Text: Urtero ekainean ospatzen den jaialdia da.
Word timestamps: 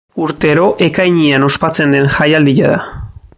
Urtero 0.27 0.63
ekainean 0.85 1.45
ospatzen 1.49 1.95
den 1.97 2.09
jaialdia 2.17 2.73
da. 2.73 2.81